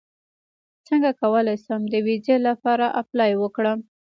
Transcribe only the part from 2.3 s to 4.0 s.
لپاره اپلای وکړم